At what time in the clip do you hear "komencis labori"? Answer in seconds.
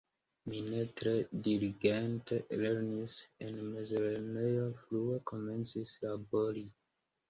5.35-6.71